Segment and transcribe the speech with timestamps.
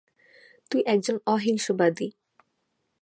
[0.71, 2.07] তুই একজন অহিংসবাদী!